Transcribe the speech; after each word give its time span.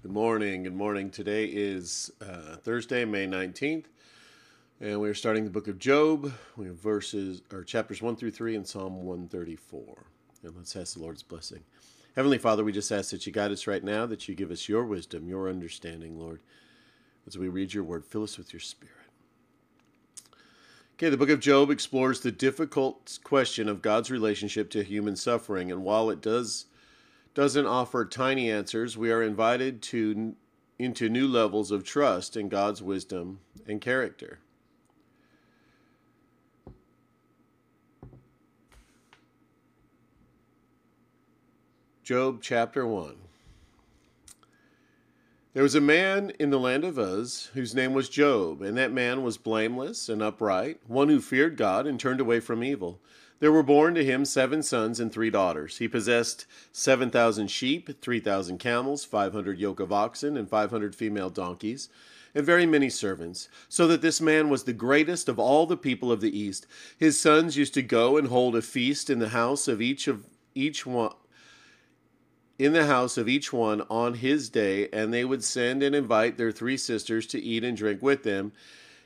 Good 0.00 0.12
morning. 0.12 0.62
Good 0.62 0.76
morning. 0.76 1.10
Today 1.10 1.46
is 1.46 2.12
uh, 2.20 2.54
Thursday, 2.58 3.04
May 3.04 3.26
19th, 3.26 3.86
and 4.80 5.00
we're 5.00 5.12
starting 5.12 5.42
the 5.42 5.50
book 5.50 5.66
of 5.66 5.80
Job. 5.80 6.32
We 6.56 6.66
have 6.66 6.76
verses 6.76 7.42
or 7.52 7.64
chapters 7.64 8.00
1 8.00 8.14
through 8.14 8.30
3 8.30 8.54
and 8.54 8.64
Psalm 8.64 9.02
134. 9.02 10.06
And 10.44 10.56
let's 10.56 10.76
ask 10.76 10.94
the 10.94 11.02
Lord's 11.02 11.24
blessing. 11.24 11.64
Heavenly 12.14 12.38
Father, 12.38 12.62
we 12.62 12.70
just 12.70 12.92
ask 12.92 13.10
that 13.10 13.26
you 13.26 13.32
guide 13.32 13.50
us 13.50 13.66
right 13.66 13.82
now, 13.82 14.06
that 14.06 14.28
you 14.28 14.36
give 14.36 14.52
us 14.52 14.68
your 14.68 14.84
wisdom, 14.84 15.28
your 15.28 15.48
understanding, 15.48 16.16
Lord. 16.16 16.42
As 17.26 17.36
we 17.36 17.48
read 17.48 17.74
your 17.74 17.82
word, 17.82 18.04
fill 18.04 18.22
us 18.22 18.38
with 18.38 18.52
your 18.52 18.60
spirit. 18.60 18.94
Okay, 20.94 21.10
the 21.10 21.16
book 21.16 21.28
of 21.28 21.40
Job 21.40 21.72
explores 21.72 22.20
the 22.20 22.30
difficult 22.30 23.18
question 23.24 23.68
of 23.68 23.82
God's 23.82 24.12
relationship 24.12 24.70
to 24.70 24.84
human 24.84 25.16
suffering, 25.16 25.72
and 25.72 25.82
while 25.82 26.08
it 26.08 26.20
does 26.20 26.66
doesn't 27.38 27.66
offer 27.66 28.04
tiny 28.04 28.50
answers, 28.50 28.98
we 28.98 29.12
are 29.12 29.22
invited 29.22 29.80
to 29.80 30.34
into 30.76 31.08
new 31.08 31.28
levels 31.28 31.70
of 31.70 31.84
trust 31.84 32.36
in 32.36 32.48
God's 32.48 32.82
wisdom 32.82 33.38
and 33.64 33.80
character. 33.80 34.40
Job 42.02 42.40
chapter 42.42 42.84
1. 42.84 43.14
There 45.54 45.62
was 45.62 45.76
a 45.76 45.80
man 45.80 46.32
in 46.40 46.50
the 46.50 46.58
land 46.58 46.82
of 46.82 46.98
Uz 46.98 47.50
whose 47.54 47.72
name 47.72 47.94
was 47.94 48.08
Job, 48.08 48.62
and 48.62 48.76
that 48.76 48.90
man 48.90 49.22
was 49.22 49.38
blameless 49.38 50.08
and 50.08 50.20
upright, 50.20 50.80
one 50.88 51.08
who 51.08 51.20
feared 51.20 51.56
God 51.56 51.86
and 51.86 52.00
turned 52.00 52.20
away 52.20 52.40
from 52.40 52.64
evil. 52.64 53.00
There 53.40 53.52
were 53.52 53.62
born 53.62 53.94
to 53.94 54.04
him 54.04 54.24
seven 54.24 54.62
sons 54.62 54.98
and 54.98 55.12
three 55.12 55.30
daughters. 55.30 55.78
He 55.78 55.86
possessed 55.86 56.46
7,000 56.72 57.48
sheep, 57.48 58.00
3,000 58.00 58.58
camels, 58.58 59.04
500 59.04 59.58
yoke 59.58 59.80
of 59.80 59.92
oxen, 59.92 60.36
and 60.36 60.48
500 60.48 60.94
female 60.94 61.30
donkeys, 61.30 61.88
and 62.34 62.44
very 62.44 62.66
many 62.66 62.90
servants, 62.90 63.48
so 63.68 63.86
that 63.86 64.02
this 64.02 64.20
man 64.20 64.48
was 64.48 64.64
the 64.64 64.72
greatest 64.72 65.28
of 65.28 65.38
all 65.38 65.66
the 65.66 65.76
people 65.76 66.10
of 66.10 66.20
the 66.20 66.36
East. 66.36 66.66
His 66.98 67.20
sons 67.20 67.56
used 67.56 67.74
to 67.74 67.82
go 67.82 68.16
and 68.16 68.26
hold 68.26 68.56
a 68.56 68.62
feast 68.62 69.08
in 69.08 69.20
the 69.20 69.28
house 69.28 69.68
of 69.68 69.80
each 69.80 70.08
of 70.08 70.26
each 70.54 70.84
one 70.84 71.12
in 72.58 72.72
the 72.72 72.86
house 72.86 73.16
of 73.16 73.28
each 73.28 73.52
one 73.52 73.82
on 73.88 74.14
his 74.14 74.48
day, 74.48 74.88
and 74.92 75.14
they 75.14 75.24
would 75.24 75.44
send 75.44 75.82
and 75.82 75.94
invite 75.94 76.36
their 76.36 76.50
three 76.50 76.76
sisters 76.76 77.26
to 77.28 77.40
eat 77.40 77.62
and 77.62 77.76
drink 77.76 78.02
with 78.02 78.24
them. 78.24 78.52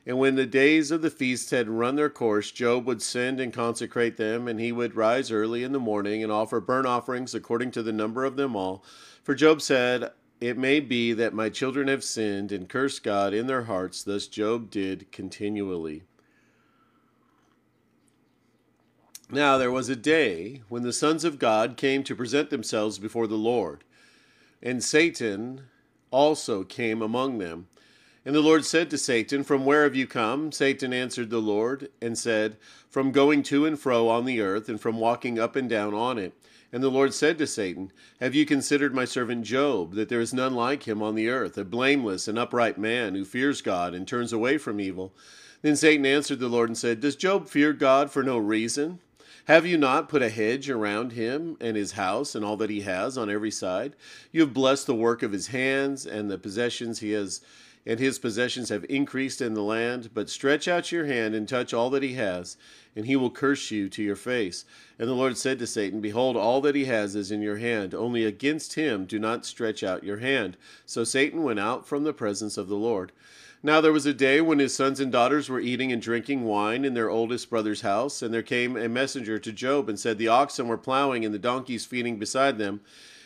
And 0.05 0.19
when 0.19 0.35
the 0.35 0.47
days 0.47 0.91
of 0.91 1.01
the 1.01 1.11
feast 1.11 1.51
had 1.53 1.69
run 1.69 1.95
their 1.95 2.11
course, 2.11 2.51
Job 2.51 2.87
would 2.87 3.01
send 3.01 3.39
and 3.39 3.53
consecrate 3.53 4.17
them, 4.17 4.49
and 4.49 4.59
he 4.59 4.73
would 4.73 4.97
rise 4.97 5.31
early 5.31 5.63
in 5.63 5.71
the 5.71 5.79
morning 5.79 6.23
and 6.23 6.33
offer 6.33 6.61
burnt 6.61 6.87
offerings 6.87 7.35
according 7.35 7.71
to 7.73 7.83
the 7.85 7.93
number 7.93 8.25
of 8.25 8.35
them 8.37 8.57
all. 8.57 8.85
For 9.23 9.35
Job 9.35 9.63
said, 9.63 10.11
It 10.41 10.59
may 10.59 10.81
be 10.81 11.13
that 11.13 11.35
my 11.35 11.49
children 11.49 11.87
have 11.87 12.03
sinned 12.03 12.51
and 12.51 12.69
cursed 12.69 13.05
God 13.05 13.33
in 13.33 13.47
their 13.47 13.65
hearts. 13.65 14.03
Thus 14.03 14.27
Job 14.27 14.71
did 14.71 15.13
continually. 15.13 16.03
Now 19.31 19.57
there 19.57 19.71
was 19.71 19.89
a 19.89 19.97
day 19.97 20.63
when 20.69 20.83
the 20.83 20.93
sons 20.93 21.25
of 21.25 21.39
God 21.39 21.77
came 21.77 22.03
to 22.05 22.17
present 22.17 22.51
themselves 22.51 22.99
before 22.99 23.29
the 23.29 23.37
Lord, 23.37 23.85
and 24.61 24.83
Satan 24.83 25.63
also 26.11 26.65
came 26.65 27.01
among 27.01 27.39
them. 27.39 27.69
And 28.25 28.35
the 28.35 28.41
Lord 28.41 28.65
said 28.65 28.89
to 28.91 28.99
Satan, 28.99 29.43
From 29.43 29.65
where 29.65 29.83
have 29.83 29.97
you 29.97 30.07
come? 30.07 30.53
Satan 30.53 30.93
answered 30.93 31.31
the 31.31 31.41
Lord 31.41 31.91
and 32.01 32.17
said, 32.17 32.57
From 32.89 33.11
going 33.11 33.43
to 33.45 33.67
and 33.67 33.79
fro 33.79 34.09
on 34.09 34.27
the 34.27 34.41
earth, 34.41 34.69
and 34.69 34.81
from 34.81 34.99
walking 34.99 35.41
up 35.41 35.57
and 35.57 35.69
down 35.69 35.93
on 35.93 36.19
it. 36.19 36.33
And 36.73 36.83
the 36.83 36.91
Lord 36.91 37.13
said 37.13 37.37
to 37.39 37.47
Satan, 37.47 37.93
Have 38.21 38.35
you 38.35 38.47
considered 38.47 38.95
my 38.95 39.05
servant 39.05 39.45
Job, 39.45 39.95
that 39.95 40.09
there 40.09 40.21
is 40.21 40.33
none 40.33 40.55
like 40.55 40.85
him 40.85 41.03
on 41.03 41.17
the 41.17 41.29
earth, 41.29 41.59
a 41.59 41.65
blameless 41.65 42.29
and 42.29 42.39
upright 42.39 42.79
man 42.79 43.15
who 43.15 43.25
fears 43.25 43.61
God 43.61 43.93
and 43.93 44.07
turns 44.07 44.33
away 44.33 44.57
from 44.57 44.81
evil? 44.81 45.13
Then 45.63 45.77
Satan 45.77 46.07
answered 46.07 46.39
the 46.39 46.49
Lord 46.49 46.69
and 46.69 46.79
said, 46.79 47.01
Does 47.01 47.17
Job 47.17 47.49
fear 47.49 47.73
God 47.73 48.11
for 48.11 48.23
no 48.23 48.39
reason? 48.39 49.01
Have 49.47 49.67
you 49.67 49.77
not 49.77 50.09
put 50.09 50.23
a 50.23 50.29
hedge 50.29 50.71
around 50.71 51.13
him 51.13 51.57
and 51.61 51.77
his 51.77 51.93
house 51.93 52.37
and 52.37 52.45
all 52.45 52.57
that 52.59 52.71
he 52.71 52.83
has 52.83 53.19
on 53.19 53.29
every 53.29 53.51
side? 53.51 53.95
You 54.31 54.43
have 54.43 54.55
blessed 54.55 54.87
the 54.87 54.95
work 54.95 55.25
of 55.25 55.33
his 55.33 55.49
hands, 55.49 56.07
and 56.07 56.31
the 56.31 56.39
possessions 56.39 57.01
he 57.01 57.11
has 57.11 57.41
and 57.85 57.99
his 57.99 58.19
possessions 58.19 58.69
have 58.69 58.85
increased 58.89 59.41
in 59.41 59.55
the 59.55 59.63
land. 59.63 60.11
But 60.15 60.31
stretch 60.31 60.69
out 60.69 60.93
your 60.93 61.07
hand 61.07 61.35
and 61.35 61.49
touch 61.49 61.75
all 61.75 61.91
that 61.91 62.03
he 62.03 62.15
has, 62.15 62.57
and 62.95 63.07
he 63.07 63.17
will 63.17 63.31
curse 63.31 63.71
you 63.71 63.89
to 63.89 64.03
your 64.03 64.17
face. 64.17 64.65
And 64.99 65.09
the 65.09 65.15
Lord 65.15 65.37
said 65.37 65.59
to 65.59 65.67
Satan, 65.67 66.01
Behold, 66.01 66.37
all 66.37 66.61
that 66.61 66.75
he 66.75 66.85
has 66.85 67.15
is 67.15 67.31
in 67.31 67.43
your 67.43 67.59
hand, 67.59 67.95
only 67.95 68.25
against 68.25 68.75
him 68.75 69.05
do 69.05 69.19
not 69.19 69.47
stretch 69.47 69.83
out 69.83 70.05
your 70.05 70.19
hand. 70.19 70.57
So 70.87 71.05
Satan 71.05 71.43
went 71.43 71.61
out 71.61 71.87
from 71.87 72.05
the 72.05 72.13
presence 72.13 72.57
of 72.57 72.69
the 72.69 72.77
Lord. 72.77 73.13
Now 73.65 73.81
there 73.81 73.93
was 73.93 74.07
a 74.07 74.15
day 74.15 74.41
when 74.41 74.59
his 74.59 74.75
sons 74.75 74.99
and 74.99 75.13
daughters 75.13 75.49
were 75.49 75.61
eating 75.61 75.93
and 75.93 76.03
drinking 76.03 76.43
wine 76.43 76.85
in 76.85 76.95
their 76.95 77.09
oldest 77.09 77.49
brother's 77.49 77.83
house, 77.83 78.21
and 78.21 78.35
there 78.35 78.43
came 78.43 78.77
a 78.77 78.89
messenger 78.89 79.39
to 79.39 79.53
Job 79.53 79.89
and 79.89 79.99
said, 79.99 80.19
The 80.19 80.27
oxen 80.27 80.67
were 80.67 80.77
plowing 80.77 81.25
and 81.25 81.33
the 81.33 81.39
donkeys 81.39 81.87
feeding 81.87 82.19
beside 82.19 82.59
them. 82.59 82.81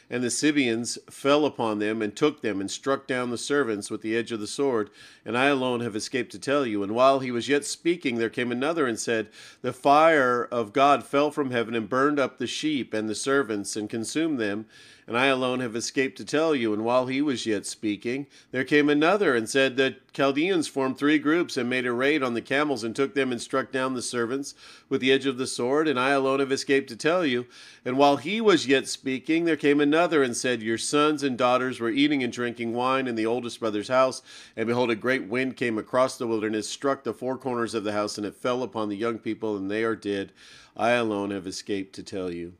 And 0.09 0.23
the 0.23 0.31
Sabeans 0.31 0.99
fell 1.11 1.45
upon 1.45 1.81
them 1.81 2.01
and 2.01 2.15
took 2.15 2.41
them 2.41 2.61
and 2.61 2.71
struck 2.71 3.09
down 3.09 3.31
the 3.31 3.39
servants 3.39 3.91
with 3.91 4.03
the 4.03 4.17
edge 4.17 4.31
of 4.31 4.39
the 4.39 4.47
sword. 4.47 4.91
And 5.25 5.37
I 5.37 5.47
alone 5.47 5.81
have 5.81 5.97
escaped 5.97 6.31
to 6.33 6.39
tell 6.39 6.65
you. 6.65 6.85
And 6.85 6.95
while 6.95 7.19
he 7.19 7.33
was 7.33 7.49
yet 7.49 7.65
speaking, 7.65 8.17
there 8.17 8.31
came 8.31 8.53
another 8.53 8.87
and 8.87 9.01
said, 9.01 9.29
The 9.63 9.73
fire 9.73 10.45
of 10.45 10.73
God 10.73 11.03
fell 11.03 11.33
from 11.33 11.51
heaven 11.51 11.75
and 11.75 11.89
burned 11.89 12.21
up 12.21 12.39
the 12.39 12.47
sheep 12.47 12.95
and 12.95 13.09
the 13.09 13.17
servants 13.17 13.75
and 13.75 13.91
consumed 13.91 14.39
them 14.39 14.67
and 15.07 15.17
I 15.17 15.27
alone 15.27 15.61
have 15.61 15.77
escaped 15.77 16.17
to 16.19 16.25
tell 16.25 16.55
you. 16.55 16.73
And 16.73 16.85
while 16.85 17.07
he 17.07 17.23
was 17.23 17.47
yet 17.47 17.65
speaking, 17.65 18.27
there 18.51 18.65
came 18.65 18.89
another 18.89 19.37
and 19.37 19.49
said 19.49 19.77
that 19.77 20.13
Chaldeans 20.13 20.67
formed 20.67 20.99
three 20.99 21.19
groups 21.21 21.57
and 21.57 21.71
made 21.71 21.87
a 21.87 21.93
raid 21.93 22.25
on 22.25 22.35
the 22.35 22.43
camels 22.43 22.83
and 22.83 22.97
took 22.97 23.15
them 23.15 23.31
and 23.31 23.41
struck 23.41 23.71
down 23.71 23.95
the 23.95 24.03
servants 24.03 24.55
with 24.89 25.01
the 25.01 25.13
edge 25.13 25.25
of 25.25 25.39
the 25.39 25.47
sword, 25.47 25.87
and 25.87 26.01
I 26.01 26.11
alone 26.11 26.41
have 26.41 26.51
escaped 26.51 26.89
to 26.89 26.97
tell 26.97 27.25
you. 27.25 27.47
And 27.85 27.97
while 27.97 28.17
he 28.17 28.41
was 28.41 28.67
yet 28.67 28.89
speaking, 28.89 29.45
there 29.45 29.57
came 29.57 29.81
another 29.81 30.25
and 30.25 30.37
said, 30.37 30.61
Your 30.61 30.79
sons 30.79 31.23
and 31.23 31.39
daughters 31.39 31.79
were 31.79 31.91
eating 31.91 32.25
and 32.25 32.33
drinking 32.33 32.73
wine 32.73 33.07
in 33.07 33.15
the 33.15 33.27
oldest 33.27 33.61
brother's 33.61 33.89
house, 33.89 34.23
and 34.57 34.67
behold, 34.67 34.91
a 34.91 34.97
great 34.97 35.29
wind 35.29 35.57
came 35.57 35.79
across 35.79 36.19
the 36.19 36.27
wilderness, 36.27 36.69
struck 36.69 37.05
the 37.05 37.15
four 37.15 37.39
corners 37.39 37.75
of 37.75 37.85
the 37.85 37.93
house, 37.93 38.19
and 38.19 38.27
it 38.27 38.35
fell 38.35 38.65
upon 38.65 38.89
the 38.89 38.97
young 38.97 39.19
people, 39.19 39.57
and 39.57 39.71
they 39.71 39.85
are 39.85 39.95
dead. 39.95 40.33
I 40.77 40.91
alone 40.91 41.31
have 41.31 41.47
escaped 41.47 41.95
to 41.95 42.03
tell 42.03 42.33
you. 42.33 42.55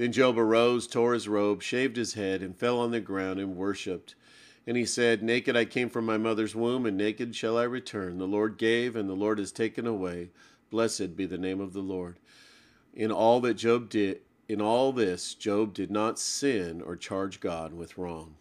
Then 0.00 0.12
Job 0.12 0.38
arose, 0.38 0.86
tore 0.86 1.12
his 1.12 1.28
robe, 1.28 1.62
shaved 1.62 1.96
his 1.96 2.14
head, 2.14 2.40
and 2.40 2.56
fell 2.56 2.78
on 2.78 2.90
the 2.90 3.02
ground 3.02 3.38
and 3.38 3.54
worshipped. 3.54 4.14
And 4.66 4.74
he 4.74 4.86
said, 4.86 5.22
Naked 5.22 5.58
I 5.58 5.66
came 5.66 5.90
from 5.90 6.06
my 6.06 6.16
mother's 6.16 6.54
womb, 6.54 6.86
and 6.86 6.96
naked 6.96 7.36
shall 7.36 7.58
I 7.58 7.64
return. 7.64 8.16
The 8.16 8.26
Lord 8.26 8.56
gave, 8.56 8.96
and 8.96 9.10
the 9.10 9.14
Lord 9.14 9.38
has 9.38 9.52
taken 9.52 9.86
away. 9.86 10.30
Blessed 10.70 11.16
be 11.16 11.26
the 11.26 11.36
name 11.36 11.60
of 11.60 11.74
the 11.74 11.82
Lord. 11.82 12.18
In 12.94 13.12
all 13.12 13.42
that 13.42 13.58
Job 13.58 13.90
did, 13.90 14.22
in 14.48 14.62
all 14.62 14.90
this, 14.90 15.34
Job 15.34 15.74
did 15.74 15.90
not 15.90 16.18
sin 16.18 16.80
or 16.80 16.96
charge 16.96 17.38
God 17.38 17.74
with 17.74 17.98
wrong. 17.98 18.36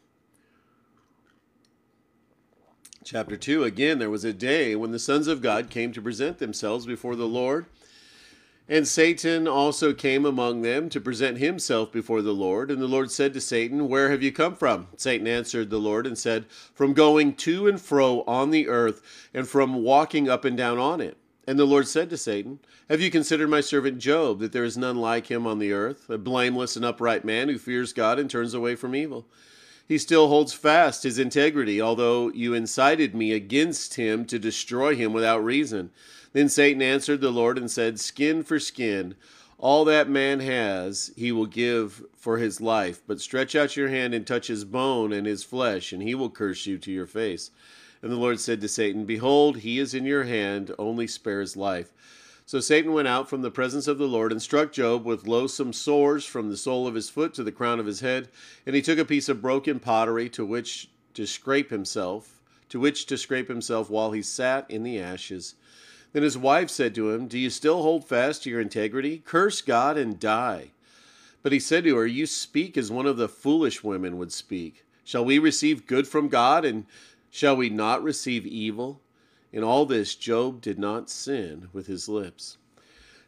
Chapter 3.03 3.35
2 3.35 3.65
Again, 3.65 3.99
there 3.99 4.09
was 4.09 4.23
a 4.23 4.31
day 4.31 4.77
when 4.77 4.91
the 4.91 4.97
sons 4.97 5.27
of 5.27 5.41
God 5.41 5.69
came 5.69 5.91
to 5.91 6.01
present 6.01 6.37
themselves 6.37 6.85
before 6.85 7.17
the 7.17 7.27
Lord 7.27 7.65
and 8.69 8.87
Satan 8.87 9.47
also 9.47 9.93
came 9.93 10.27
among 10.27 10.61
them 10.61 10.89
to 10.89 11.01
present 11.01 11.39
himself 11.39 11.91
before 11.91 12.21
the 12.21 12.33
Lord. 12.33 12.69
And 12.69 12.79
the 12.79 12.87
Lord 12.87 13.09
said 13.09 13.33
to 13.33 13.41
Satan, 13.41 13.89
Where 13.89 14.11
have 14.11 14.21
you 14.21 14.31
come 14.31 14.55
from? 14.55 14.87
Satan 14.95 15.25
answered 15.25 15.71
the 15.71 15.79
Lord 15.79 16.05
and 16.05 16.15
said, 16.15 16.45
From 16.49 16.93
going 16.93 17.33
to 17.37 17.67
and 17.67 17.81
fro 17.81 18.21
on 18.27 18.51
the 18.51 18.67
earth, 18.67 19.01
and 19.33 19.47
from 19.47 19.81
walking 19.81 20.29
up 20.29 20.45
and 20.45 20.55
down 20.55 20.77
on 20.77 21.01
it. 21.01 21.17
And 21.47 21.57
the 21.57 21.65
Lord 21.65 21.87
said 21.87 22.11
to 22.11 22.17
Satan, 22.17 22.59
Have 22.89 23.01
you 23.01 23.09
considered 23.09 23.49
my 23.49 23.59
servant 23.59 23.97
Job, 23.97 24.39
that 24.39 24.51
there 24.51 24.63
is 24.63 24.77
none 24.77 24.97
like 24.97 25.31
him 25.31 25.47
on 25.47 25.57
the 25.57 25.73
earth, 25.73 26.07
a 26.07 26.19
blameless 26.19 26.75
and 26.75 26.85
upright 26.85 27.25
man 27.25 27.49
who 27.49 27.57
fears 27.57 27.91
God 27.91 28.19
and 28.19 28.29
turns 28.29 28.53
away 28.53 28.75
from 28.75 28.95
evil? 28.95 29.25
He 29.89 29.97
still 29.97 30.27
holds 30.27 30.53
fast 30.53 31.01
his 31.01 31.17
integrity, 31.17 31.81
although 31.81 32.31
you 32.31 32.53
incited 32.53 33.15
me 33.15 33.33
against 33.33 33.95
him 33.95 34.23
to 34.25 34.37
destroy 34.37 34.95
him 34.95 35.13
without 35.13 35.43
reason. 35.43 35.89
Then 36.31 36.47
Satan 36.47 36.83
answered 36.83 37.21
the 37.21 37.31
Lord 37.31 37.57
and 37.57 37.71
said, 37.71 37.99
Skin 37.99 38.43
for 38.43 38.59
skin. 38.59 39.15
All 39.57 39.83
that 39.85 40.07
man 40.07 40.41
has, 40.41 41.11
he 41.17 41.31
will 41.31 41.47
give 41.47 42.03
for 42.15 42.37
his 42.37 42.61
life. 42.61 43.01
But 43.07 43.19
stretch 43.19 43.55
out 43.55 43.75
your 43.75 43.89
hand 43.89 44.13
and 44.13 44.27
touch 44.27 44.45
his 44.45 44.63
bone 44.63 45.11
and 45.11 45.25
his 45.25 45.43
flesh, 45.43 45.91
and 45.91 46.03
he 46.03 46.13
will 46.13 46.29
curse 46.29 46.67
you 46.67 46.77
to 46.77 46.91
your 46.91 47.07
face. 47.07 47.49
And 48.03 48.11
the 48.11 48.15
Lord 48.15 48.39
said 48.39 48.61
to 48.61 48.67
Satan, 48.67 49.05
Behold, 49.05 49.57
he 49.57 49.79
is 49.79 49.95
in 49.95 50.05
your 50.05 50.25
hand, 50.25 50.71
only 50.77 51.07
spare 51.07 51.41
his 51.41 51.57
life. 51.57 51.91
So 52.49 52.59
Satan 52.59 52.93
went 52.93 53.07
out 53.07 53.29
from 53.29 53.43
the 53.43 53.51
presence 53.51 53.87
of 53.87 53.99
the 53.99 54.07
Lord 54.07 54.31
and 54.31 54.41
struck 54.41 54.71
Job 54.71 55.05
with 55.05 55.27
loathsome 55.27 55.71
sores 55.71 56.25
from 56.25 56.49
the 56.49 56.57
sole 56.57 56.87
of 56.87 56.95
his 56.95 57.07
foot 57.07 57.31
to 57.35 57.43
the 57.43 57.51
crown 57.51 57.79
of 57.79 57.85
his 57.85 57.99
head. 57.99 58.27
And 58.65 58.75
he 58.75 58.81
took 58.81 58.97
a 58.97 59.05
piece 59.05 59.29
of 59.29 59.39
broken 59.39 59.79
pottery 59.79 60.29
to 60.29 60.43
which 60.43 60.89
to 61.13 61.27
scrape 61.27 61.69
himself, 61.69 62.41
to 62.69 62.79
which 62.79 63.05
to 63.05 63.19
scrape 63.19 63.49
himself 63.49 63.91
while 63.91 64.13
he 64.13 64.23
sat 64.23 64.65
in 64.67 64.81
the 64.81 64.99
ashes. 64.99 65.53
Then 66.11 66.23
his 66.23 66.39
wife 66.39 66.71
said 66.71 66.95
to 66.95 67.11
him, 67.11 67.27
Do 67.27 67.37
you 67.37 67.51
still 67.51 67.83
hold 67.83 68.07
fast 68.07 68.41
to 68.41 68.49
your 68.49 68.61
integrity? 68.61 69.21
Curse 69.23 69.61
God 69.61 69.95
and 69.95 70.19
die. 70.19 70.71
But 71.43 71.51
he 71.51 71.59
said 71.59 71.83
to 71.83 71.97
her, 71.97 72.07
You 72.07 72.25
speak 72.25 72.77
as 72.77 72.89
one 72.89 73.05
of 73.05 73.17
the 73.17 73.29
foolish 73.29 73.83
women 73.83 74.17
would 74.17 74.31
speak. 74.31 74.85
Shall 75.03 75.23
we 75.23 75.37
receive 75.37 75.85
good 75.85 76.07
from 76.07 76.29
God, 76.29 76.65
and 76.65 76.87
shall 77.29 77.55
we 77.55 77.69
not 77.69 78.01
receive 78.01 78.47
evil? 78.47 79.01
In 79.51 79.63
all 79.63 79.85
this, 79.85 80.15
Job 80.15 80.61
did 80.61 80.77
not 80.77 81.09
sin 81.09 81.69
with 81.73 81.87
his 81.87 82.07
lips. 82.07 82.57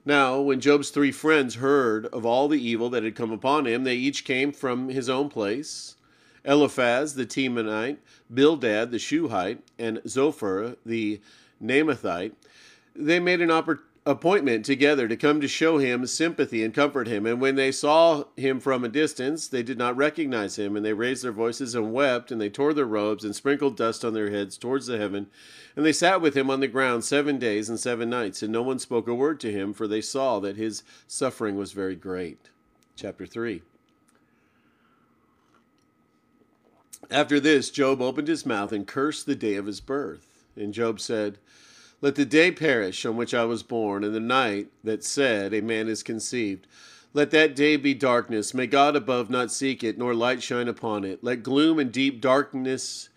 Now, 0.05 0.41
when 0.41 0.59
Job's 0.59 0.89
three 0.89 1.11
friends 1.11 1.55
heard 1.55 2.05
of 2.07 2.25
all 2.25 2.47
the 2.47 2.61
evil 2.61 2.89
that 2.89 3.03
had 3.03 3.15
come 3.15 3.31
upon 3.31 3.65
him, 3.65 3.83
they 3.83 3.95
each 3.95 4.25
came 4.25 4.51
from 4.51 4.89
his 4.89 5.09
own 5.09 5.29
place 5.29 5.95
Eliphaz 6.43 7.13
the 7.13 7.25
Temanite, 7.25 7.97
Bildad 8.33 8.89
the 8.89 8.97
Shuhite, 8.97 9.61
and 9.77 10.01
Zophar 10.07 10.75
the 10.85 11.21
Naamathite. 11.61 12.33
They 12.95 13.19
made 13.19 13.41
an 13.41 13.51
opportunity 13.51 13.90
appointment 14.03 14.65
together 14.65 15.07
to 15.07 15.15
come 15.15 15.39
to 15.39 15.47
show 15.47 15.77
him 15.77 16.07
sympathy 16.07 16.63
and 16.63 16.73
comfort 16.73 17.07
him. 17.07 17.25
And 17.25 17.39
when 17.39 17.55
they 17.55 17.71
saw 17.71 18.23
him 18.35 18.59
from 18.59 18.83
a 18.83 18.89
distance, 18.89 19.47
they 19.47 19.61
did 19.61 19.77
not 19.77 19.95
recognize 19.95 20.57
him, 20.57 20.75
and 20.75 20.83
they 20.83 20.93
raised 20.93 21.23
their 21.23 21.31
voices 21.31 21.75
and 21.75 21.93
wept, 21.93 22.31
and 22.31 22.41
they 22.41 22.49
tore 22.49 22.73
their 22.73 22.85
robes 22.85 23.23
and 23.23 23.35
sprinkled 23.35 23.77
dust 23.77 24.03
on 24.03 24.13
their 24.13 24.31
heads 24.31 24.57
towards 24.57 24.87
the 24.87 24.97
heaven. 24.97 25.27
And 25.75 25.85
they 25.85 25.93
sat 25.93 26.19
with 26.19 26.35
him 26.35 26.49
on 26.49 26.61
the 26.61 26.67
ground 26.67 27.03
seven 27.03 27.37
days 27.37 27.69
and 27.69 27.79
seven 27.79 28.09
nights, 28.09 28.41
and 28.41 28.51
no 28.51 28.63
one 28.63 28.79
spoke 28.79 29.07
a 29.07 29.13
word 29.13 29.39
to 29.41 29.51
him, 29.51 29.71
for 29.71 29.87
they 29.87 30.01
saw 30.01 30.39
that 30.39 30.57
his 30.57 30.83
suffering 31.07 31.55
was 31.55 31.71
very 31.71 31.95
great. 31.95 32.49
Chapter 32.95 33.27
3. 33.27 33.61
After 37.11 37.39
this, 37.39 37.69
Job 37.69 38.01
opened 38.01 38.27
his 38.27 38.45
mouth 38.45 38.71
and 38.71 38.87
cursed 38.87 39.25
the 39.25 39.35
day 39.35 39.55
of 39.55 39.65
his 39.65 39.79
birth. 39.79 40.43
And 40.55 40.73
Job 40.73 40.99
said, 40.99 41.37
let 42.01 42.15
the 42.15 42.25
day 42.25 42.51
perish 42.51 43.05
on 43.05 43.15
which 43.15 43.33
I 43.33 43.45
was 43.45 43.61
born, 43.61 44.03
and 44.03 44.13
the 44.13 44.19
night 44.19 44.69
that 44.83 45.03
said, 45.03 45.53
A 45.53 45.61
man 45.61 45.87
is 45.87 46.01
conceived. 46.01 46.65
Let 47.13 47.29
that 47.31 47.55
day 47.55 47.75
be 47.77 47.93
darkness. 47.93 48.53
May 48.53 48.67
God 48.67 48.95
above 48.95 49.29
not 49.29 49.51
seek 49.51 49.83
it, 49.83 49.97
nor 49.99 50.15
light 50.15 50.41
shine 50.41 50.67
upon 50.67 51.03
it. 51.03 51.23
Let 51.23 51.43
gloom 51.43 51.77
and 51.77 51.91
deep 51.91 52.19
darkness 52.19 53.09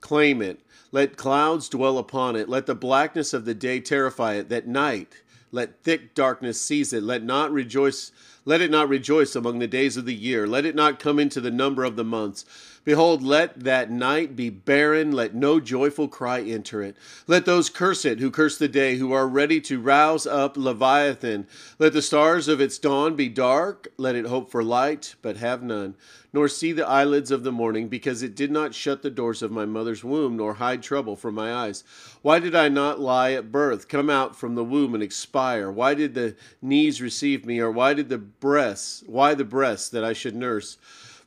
claim 0.00 0.42
it. 0.42 0.60
Let 0.90 1.16
clouds 1.16 1.68
dwell 1.68 1.98
upon 1.98 2.34
it. 2.34 2.48
Let 2.48 2.66
the 2.66 2.74
blackness 2.74 3.32
of 3.32 3.44
the 3.44 3.54
day 3.54 3.78
terrify 3.78 4.34
it. 4.34 4.48
That 4.48 4.66
night, 4.66 5.22
let 5.52 5.82
thick 5.82 6.14
darkness 6.14 6.60
seize 6.60 6.92
it. 6.92 7.02
Let 7.02 7.22
not 7.22 7.52
rejoice. 7.52 8.10
Let 8.44 8.60
it 8.60 8.70
not 8.70 8.88
rejoice 8.88 9.36
among 9.36 9.60
the 9.60 9.68
days 9.68 9.96
of 9.96 10.04
the 10.04 10.14
year. 10.14 10.48
Let 10.48 10.66
it 10.66 10.74
not 10.74 10.98
come 10.98 11.20
into 11.20 11.40
the 11.40 11.50
number 11.50 11.84
of 11.84 11.94
the 11.94 12.04
months. 12.04 12.44
Behold, 12.84 13.22
let 13.22 13.60
that 13.60 13.92
night 13.92 14.34
be 14.34 14.50
barren, 14.50 15.12
let 15.12 15.36
no 15.36 15.60
joyful 15.60 16.08
cry 16.08 16.40
enter 16.40 16.82
it. 16.82 16.96
Let 17.28 17.44
those 17.44 17.70
curse 17.70 18.04
it 18.04 18.18
who 18.18 18.32
curse 18.32 18.58
the 18.58 18.66
day, 18.66 18.96
who 18.96 19.12
are 19.12 19.28
ready 19.28 19.60
to 19.60 19.80
rouse 19.80 20.26
up 20.26 20.56
Leviathan. 20.56 21.46
Let 21.78 21.92
the 21.92 22.02
stars 22.02 22.48
of 22.48 22.60
its 22.60 22.78
dawn 22.78 23.14
be 23.14 23.28
dark, 23.28 23.86
let 23.98 24.16
it 24.16 24.26
hope 24.26 24.50
for 24.50 24.64
light, 24.64 25.14
but 25.22 25.36
have 25.36 25.62
none, 25.62 25.94
nor 26.32 26.48
see 26.48 26.72
the 26.72 26.86
eyelids 26.86 27.30
of 27.30 27.44
the 27.44 27.52
morning, 27.52 27.86
because 27.86 28.20
it 28.24 28.34
did 28.34 28.50
not 28.50 28.74
shut 28.74 29.02
the 29.02 29.10
doors 29.10 29.42
of 29.42 29.52
my 29.52 29.64
mother's 29.64 30.02
womb, 30.02 30.36
nor 30.36 30.54
hide 30.54 30.82
trouble 30.82 31.14
from 31.14 31.36
my 31.36 31.54
eyes. 31.54 31.84
Why 32.20 32.40
did 32.40 32.56
I 32.56 32.68
not 32.68 32.98
lie 32.98 33.30
at 33.30 33.52
birth, 33.52 33.86
come 33.86 34.10
out 34.10 34.34
from 34.34 34.56
the 34.56 34.64
womb 34.64 34.92
and 34.94 35.04
expire? 35.04 35.70
Why 35.70 35.94
did 35.94 36.14
the 36.14 36.34
knees 36.60 37.00
receive 37.00 37.46
me, 37.46 37.60
or 37.60 37.70
why 37.70 37.94
did 37.94 38.08
the 38.08 38.24
breasts, 38.42 39.04
why 39.06 39.34
the 39.34 39.44
breasts 39.44 39.88
that 39.88 40.04
I 40.04 40.12
should 40.12 40.34
nurse? 40.34 40.76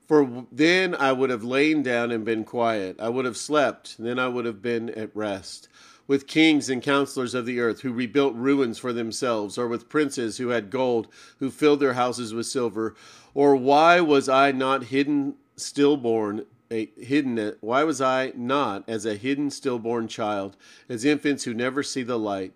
For 0.06 0.46
then 0.52 0.94
I 0.94 1.14
would 1.14 1.32
have 1.32 1.46
lain 1.46 1.82
down 1.82 2.12
and 2.12 2.26
been 2.26 2.44
quiet. 2.44 2.98
I 3.00 3.10
would 3.10 3.26
have 3.26 3.38
slept, 3.38 3.96
then 3.98 4.20
I 4.20 4.28
would 4.28 4.46
have 4.46 4.62
been 4.62 4.90
at 4.92 5.16
rest. 5.16 5.70
With 6.08 6.28
kings 6.28 6.70
and 6.70 6.84
counselors 6.84 7.34
of 7.34 7.48
the 7.48 7.60
earth 7.62 7.82
who 7.82 7.94
rebuilt 7.94 8.36
ruins 8.36 8.78
for 8.78 8.94
themselves, 8.94 9.58
or 9.58 9.68
with 9.68 9.90
princes 9.90 10.38
who 10.38 10.50
had 10.50 10.70
gold, 10.70 11.08
who 11.40 11.50
filled 11.50 11.80
their 11.80 11.94
houses 11.94 12.34
with 12.34 12.46
silver. 12.46 12.94
Or 13.34 13.56
why 13.56 14.02
was 14.02 14.30
I 14.30 14.52
not 14.52 14.84
hidden 14.84 15.36
stillborn? 15.56 16.46
A 16.70 16.92
hidden 16.98 17.56
why 17.62 17.84
was 17.84 18.02
I 18.02 18.34
not 18.36 18.84
as 18.90 19.06
a 19.06 19.16
hidden 19.16 19.50
stillborn 19.50 20.08
child, 20.10 20.58
as 20.90 21.06
infants 21.06 21.46
who 21.46 21.54
never 21.54 21.82
see 21.82 22.04
the 22.04 22.20
light? 22.20 22.54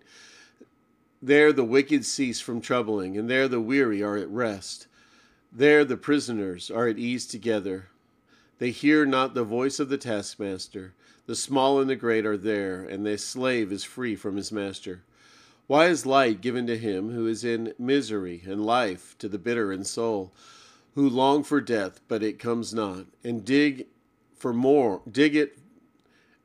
There 1.22 1.52
the 1.52 1.64
wicked 1.64 2.06
cease 2.06 2.40
from 2.40 2.62
troubling, 2.62 3.18
and 3.18 3.28
there 3.28 3.46
the 3.46 3.60
weary 3.60 4.02
are 4.02 4.16
at 4.16 4.30
rest. 4.30 4.86
There 5.52 5.84
the 5.84 5.98
prisoners 5.98 6.70
are 6.70 6.88
at 6.88 6.98
ease 6.98 7.26
together. 7.26 7.88
They 8.58 8.70
hear 8.70 9.04
not 9.04 9.34
the 9.34 9.44
voice 9.44 9.78
of 9.78 9.90
the 9.90 9.98
taskmaster. 9.98 10.94
The 11.26 11.36
small 11.36 11.78
and 11.78 11.90
the 11.90 11.96
great 11.96 12.24
are 12.24 12.38
there, 12.38 12.82
and 12.82 13.04
the 13.04 13.18
slave 13.18 13.70
is 13.70 13.84
free 13.84 14.16
from 14.16 14.36
his 14.36 14.50
master. 14.50 15.02
Why 15.66 15.86
is 15.86 16.06
light 16.06 16.40
given 16.40 16.66
to 16.66 16.78
him 16.78 17.10
who 17.10 17.26
is 17.26 17.44
in 17.44 17.74
misery, 17.78 18.42
and 18.46 18.64
life 18.64 19.14
to 19.18 19.28
the 19.28 19.38
bitter 19.38 19.72
in 19.72 19.84
soul, 19.84 20.32
who 20.94 21.08
long 21.08 21.44
for 21.44 21.60
death, 21.60 22.00
but 22.08 22.22
it 22.22 22.38
comes 22.38 22.72
not, 22.72 23.06
and 23.22 23.44
dig 23.44 23.86
for 24.34 24.52
more, 24.52 25.02
dig 25.10 25.36
it 25.36 25.58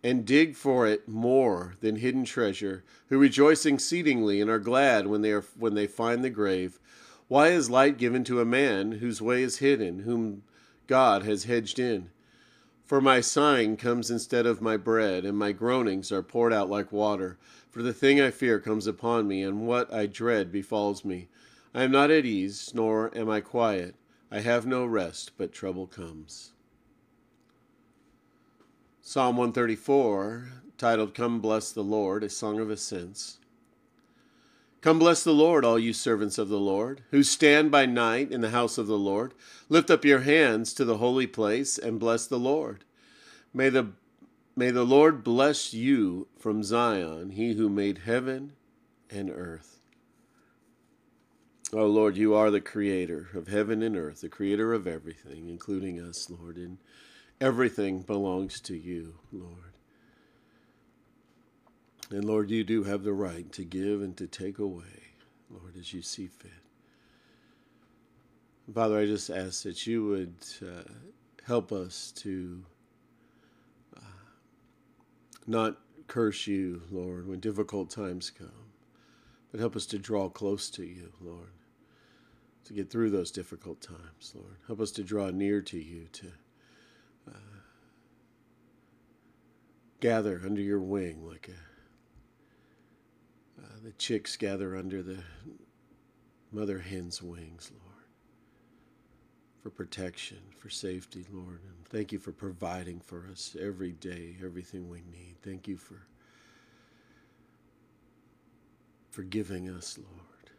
and 0.06 0.24
dig 0.24 0.56
for 0.56 0.86
it 0.86 1.08
more 1.10 1.74
than 1.82 1.96
hidden 1.96 2.24
treasure, 2.24 2.84
who 3.10 3.18
rejoice 3.18 3.66
exceedingly 3.66 4.40
and 4.40 4.52
are 4.52 4.60
glad 4.60 5.08
when 5.08 5.24
they 5.24 5.32
are 5.32 5.44
when 5.58 5.74
they 5.74 5.88
find 5.88 6.24
the 6.24 6.30
grave, 6.30 6.80
why 7.28 7.48
is 7.48 7.72
light 7.72 7.98
given 7.98 8.24
to 8.24 8.40
a 8.40 8.46
man 8.46 8.92
whose 8.92 9.20
way 9.20 9.42
is 9.42 9.58
hidden, 9.58 10.02
whom 10.02 10.44
God 10.86 11.24
has 11.24 11.46
hedged 11.46 11.80
in? 11.80 12.12
For 12.86 13.02
my 13.02 13.20
sighing 13.20 13.78
comes 13.78 14.12
instead 14.12 14.46
of 14.46 14.62
my 14.62 14.78
bread, 14.78 15.26
and 15.26 15.40
my 15.40 15.52
groanings 15.52 16.12
are 16.12 16.22
poured 16.22 16.54
out 16.54 16.70
like 16.70 16.92
water. 16.92 17.40
For 17.72 17.82
the 17.82 17.92
thing 17.92 18.22
I 18.22 18.30
fear 18.30 18.60
comes 18.60 18.86
upon 18.86 19.28
me, 19.28 19.42
and 19.42 19.66
what 19.66 19.92
I 19.92 20.06
dread 20.06 20.52
befalls 20.52 21.04
me. 21.04 21.30
I 21.74 21.82
am 21.82 21.90
not 21.90 22.12
at 22.12 22.28
ease, 22.28 22.72
nor 22.76 23.10
am 23.18 23.28
I 23.28 23.42
quiet. 23.42 23.96
I 24.30 24.42
have 24.42 24.68
no 24.68 24.86
rest, 24.86 25.32
but 25.36 25.52
trouble 25.52 25.88
comes. 25.88 26.52
Psalm 29.08 29.38
134, 29.38 30.50
titled 30.80 31.14
Come 31.14 31.40
Bless 31.40 31.72
the 31.72 31.84
Lord, 31.84 32.24
a 32.24 32.30
song 32.30 32.60
of 32.60 32.72
ascents. 32.72 33.38
Come 34.82 34.98
bless 34.98 35.24
the 35.24 35.32
Lord, 35.32 35.64
all 35.64 35.78
you 35.78 35.94
servants 35.94 36.40
of 36.40 36.50
the 36.50 36.60
Lord, 36.60 37.04
who 37.12 37.22
stand 37.22 37.70
by 37.70 37.86
night 37.86 38.32
in 38.32 38.42
the 38.42 38.50
house 38.50 38.80
of 38.80 38.88
the 38.88 38.98
Lord. 38.98 39.36
Lift 39.70 39.92
up 39.92 40.06
your 40.06 40.22
hands 40.22 40.74
to 40.74 40.84
the 40.84 40.98
holy 40.98 41.28
place 41.28 41.78
and 41.78 42.00
bless 42.00 42.26
the 42.26 42.40
Lord. 42.40 42.84
May 43.54 43.70
the, 43.70 43.92
may 44.56 44.72
the 44.72 44.84
Lord 44.84 45.24
bless 45.24 45.72
you 45.72 46.28
from 46.40 46.64
Zion, 46.64 47.30
he 47.30 47.54
who 47.54 47.70
made 47.70 48.00
heaven 48.00 48.54
and 49.12 49.30
earth. 49.30 49.82
Oh 51.72 51.86
Lord, 51.86 52.18
you 52.18 52.34
are 52.34 52.50
the 52.50 52.60
creator 52.60 53.30
of 53.36 53.50
heaven 53.50 53.84
and 53.84 53.96
earth, 53.96 54.22
the 54.22 54.30
creator 54.30 54.74
of 54.74 54.88
everything, 54.88 55.48
including 55.48 56.00
us, 56.02 56.28
Lord, 56.28 56.58
and 56.58 56.80
everything 57.42 58.02
belongs 58.02 58.60
to 58.62 58.76
you, 58.76 59.16
Lord. 59.32 59.78
And 62.12 62.24
Lord, 62.24 62.52
you 62.52 62.64
do 62.64 62.84
have 62.84 63.04
the 63.04 63.14
right 63.14 63.52
to 63.54 63.64
give 63.64 64.02
and 64.02 64.16
to 64.18 64.28
take 64.28 64.60
away, 64.60 65.14
Lord, 65.50 65.76
as 65.78 65.94
you 65.94 66.02
see 66.02 66.28
fit. 66.28 66.52
Father, 68.74 69.00
I 69.00 69.06
just 69.06 69.30
ask 69.30 69.64
that 69.64 69.86
you 69.86 70.06
would 70.06 70.36
uh, 70.62 70.90
help 71.46 71.72
us 71.72 72.12
to 72.18 72.64
uh, 73.96 74.00
not 75.48 75.78
curse 76.08 76.48
you, 76.48 76.82
Lord, 76.92 77.28
when 77.28 77.40
difficult 77.40 77.90
times 77.90 78.30
come, 78.30 78.72
but 79.52 79.60
help 79.60 79.76
us 79.76 79.86
to 79.88 80.00
draw 80.00 80.30
close 80.30 80.70
to 80.72 80.84
you, 80.84 81.12
Lord, 81.22 81.54
to 82.66 82.74
get 82.74 82.90
through 82.90 83.12
those 83.12 83.32
difficult 83.32 83.82
times, 83.82 84.34
Lord. 84.36 84.58
Help 84.68 84.80
us 84.80 84.92
to 84.92 85.04
draw 85.04 85.30
near 85.30 85.62
to 85.62 85.78
you, 85.78 86.08
to 86.14 86.28
uh, 87.28 87.60
gather 90.00 90.42
under 90.46 90.62
your 90.62 90.80
wing 90.80 91.28
like 91.28 91.50
a 91.50 91.66
the 93.86 93.92
chicks 93.92 94.36
gather 94.36 94.76
under 94.76 95.04
the 95.04 95.20
mother 96.52 96.80
hen's 96.80 97.22
wings, 97.22 97.72
Lord, 97.72 98.08
for 99.62 99.70
protection, 99.70 100.40
for 100.58 100.72
safety, 100.72 101.24
Lord. 101.32 101.60
And 101.64 101.86
thank 101.86 102.12
you 102.12 102.18
for 102.18 102.32
providing 102.32 103.00
for 103.00 103.28
us 103.32 103.56
every 103.62 103.92
day, 103.92 104.38
everything 104.44 104.90
we 104.90 105.04
need. 105.12 105.36
Thank 105.44 105.68
you 105.68 105.78
for 105.78 106.08
forgiving 109.12 109.70
us, 109.70 110.00
Lord. 110.00 110.50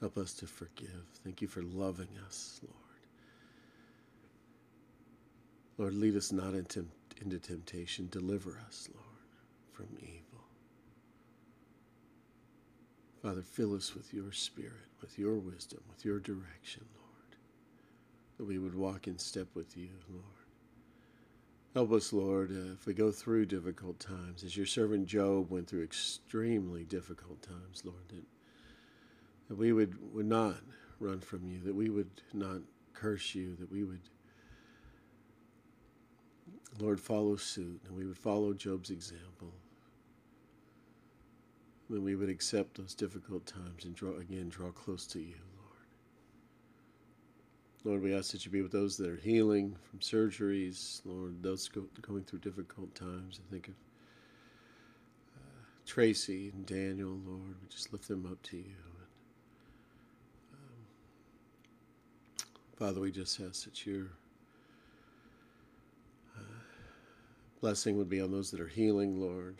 Help 0.00 0.18
us 0.18 0.34
to 0.34 0.46
forgive. 0.46 1.06
Thank 1.24 1.40
you 1.40 1.48
for 1.48 1.62
loving 1.62 2.10
us, 2.26 2.60
Lord. 2.62 2.85
Lord, 5.78 5.94
lead 5.94 6.16
us 6.16 6.32
not 6.32 6.54
into, 6.54 6.86
temptation. 7.38 8.08
Deliver 8.10 8.58
us, 8.66 8.88
Lord, 8.94 9.06
from 9.72 9.88
evil. 10.00 10.44
Father, 13.22 13.42
fill 13.42 13.74
us 13.74 13.94
with 13.94 14.14
your 14.14 14.32
spirit, 14.32 14.88
with 15.00 15.18
your 15.18 15.34
wisdom, 15.34 15.80
with 15.88 16.04
your 16.04 16.18
direction, 16.20 16.84
Lord, 16.94 17.36
that 18.38 18.44
we 18.44 18.58
would 18.58 18.74
walk 18.74 19.06
in 19.06 19.18
step 19.18 19.48
with 19.54 19.76
you, 19.76 19.90
Lord. 20.08 20.24
Help 21.74 21.92
us, 21.92 22.12
Lord, 22.12 22.50
uh, 22.52 22.72
if 22.72 22.86
we 22.86 22.94
go 22.94 23.10
through 23.10 23.46
difficult 23.46 23.98
times, 24.00 24.44
as 24.44 24.56
your 24.56 24.64
servant 24.64 25.06
Job 25.06 25.50
went 25.50 25.68
through 25.68 25.82
extremely 25.82 26.84
difficult 26.84 27.42
times, 27.42 27.82
Lord, 27.84 28.08
that, 28.08 28.24
that 29.48 29.58
we 29.58 29.72
would, 29.72 30.14
would 30.14 30.24
not 30.24 30.56
run 31.00 31.20
from 31.20 31.46
you, 31.46 31.60
that 31.64 31.74
we 31.74 31.90
would 31.90 32.22
not 32.32 32.60
curse 32.94 33.34
you, 33.34 33.56
that 33.56 33.70
we 33.70 33.84
would 33.84 34.00
Lord, 36.78 37.00
follow 37.00 37.36
suit, 37.36 37.80
and 37.86 37.96
we 37.96 38.06
would 38.06 38.18
follow 38.18 38.52
Job's 38.52 38.90
example. 38.90 39.52
That 41.88 42.02
we 42.02 42.16
would 42.16 42.28
accept 42.28 42.76
those 42.76 42.94
difficult 42.94 43.46
times 43.46 43.84
and 43.84 43.94
draw 43.94 44.16
again, 44.18 44.48
draw 44.48 44.70
close 44.72 45.06
to 45.08 45.20
you, 45.20 45.36
Lord. 45.56 45.86
Lord, 47.84 48.02
we 48.02 48.12
ask 48.14 48.32
that 48.32 48.44
you 48.44 48.50
be 48.50 48.62
with 48.62 48.72
those 48.72 48.96
that 48.96 49.08
are 49.08 49.16
healing 49.16 49.76
from 49.88 50.00
surgeries, 50.00 51.00
Lord, 51.04 51.40
those 51.42 51.68
go, 51.68 51.84
going 52.02 52.24
through 52.24 52.40
difficult 52.40 52.92
times. 52.96 53.38
I 53.46 53.52
think 53.52 53.68
of 53.68 53.74
uh, 55.36 55.64
Tracy 55.86 56.50
and 56.52 56.66
Daniel, 56.66 57.20
Lord. 57.24 57.54
We 57.62 57.68
just 57.70 57.92
lift 57.92 58.08
them 58.08 58.26
up 58.30 58.42
to 58.42 58.56
you. 58.56 58.64
And, 60.52 60.58
um, 60.58 62.46
Father, 62.76 63.00
we 63.00 63.12
just 63.12 63.40
ask 63.40 63.64
that 63.64 63.86
your 63.86 64.06
uh, 66.36 66.40
blessing 67.60 67.96
would 67.96 68.08
be 68.08 68.20
on 68.20 68.30
those 68.30 68.50
that 68.50 68.60
are 68.60 68.68
healing, 68.68 69.20
Lord. 69.20 69.56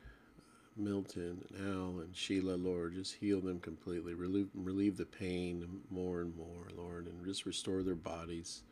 Milton 0.76 1.42
and 1.48 1.68
Al 1.68 2.00
and 2.00 2.14
Sheila, 2.14 2.56
Lord, 2.56 2.94
just 2.94 3.14
heal 3.14 3.40
them 3.40 3.60
completely. 3.60 4.12
Relieve, 4.12 4.48
relieve 4.54 4.96
the 4.96 5.06
pain 5.06 5.80
more 5.90 6.20
and 6.20 6.36
more, 6.36 6.68
Lord, 6.76 7.06
and 7.06 7.24
just 7.24 7.46
restore 7.46 7.82
their 7.82 7.94
bodies 7.94 8.62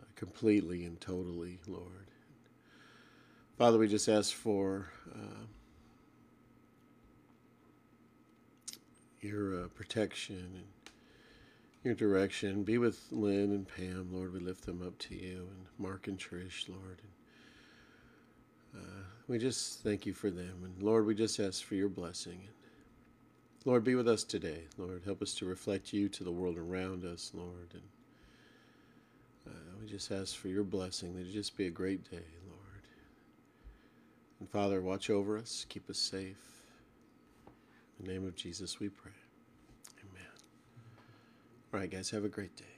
uh, 0.00 0.04
completely 0.14 0.84
and 0.84 1.00
totally, 1.00 1.58
Lord. 1.66 2.06
Father, 3.58 3.78
we 3.78 3.88
just 3.88 4.08
ask 4.08 4.32
for 4.32 4.88
uh, 5.12 5.46
your 9.20 9.64
uh, 9.64 9.68
protection 9.68 10.50
and 10.54 10.92
your 11.84 11.94
direction. 11.94 12.62
Be 12.62 12.78
with 12.78 13.00
Lynn 13.10 13.50
and 13.50 13.66
Pam, 13.68 14.08
Lord. 14.12 14.32
We 14.32 14.40
lift 14.40 14.66
them 14.66 14.82
up 14.86 14.98
to 15.00 15.14
you, 15.16 15.48
and 15.50 15.66
Mark 15.78 16.06
and 16.06 16.18
Trish, 16.18 16.68
Lord. 16.68 17.00
And 17.02 17.12
uh, 18.76 19.02
we 19.28 19.38
just 19.38 19.82
thank 19.82 20.06
you 20.06 20.14
for 20.14 20.30
them. 20.30 20.62
And 20.64 20.82
Lord, 20.82 21.06
we 21.06 21.14
just 21.14 21.38
ask 21.40 21.62
for 21.62 21.74
your 21.74 21.88
blessing. 21.88 22.48
Lord, 23.64 23.84
be 23.84 23.94
with 23.94 24.08
us 24.08 24.24
today. 24.24 24.64
Lord, 24.76 25.02
help 25.04 25.22
us 25.22 25.34
to 25.34 25.46
reflect 25.46 25.92
you 25.92 26.08
to 26.08 26.24
the 26.24 26.32
world 26.32 26.58
around 26.58 27.04
us, 27.04 27.30
Lord. 27.32 27.68
And 27.74 27.82
uh, 29.46 29.76
we 29.80 29.86
just 29.86 30.10
ask 30.10 30.34
for 30.36 30.48
your 30.48 30.64
blessing 30.64 31.14
that 31.14 31.26
it 31.26 31.32
just 31.32 31.56
be 31.56 31.66
a 31.66 31.70
great 31.70 32.10
day, 32.10 32.24
Lord. 32.48 32.82
And 34.40 34.48
Father, 34.50 34.80
watch 34.80 35.10
over 35.10 35.38
us, 35.38 35.64
keep 35.68 35.88
us 35.88 35.98
safe. 35.98 36.36
In 38.00 38.06
the 38.06 38.12
name 38.12 38.26
of 38.26 38.34
Jesus, 38.34 38.80
we 38.80 38.88
pray. 38.88 39.12
Amen. 40.00 40.30
All 41.72 41.80
right, 41.80 41.90
guys, 41.90 42.10
have 42.10 42.24
a 42.24 42.28
great 42.28 42.56
day. 42.56 42.71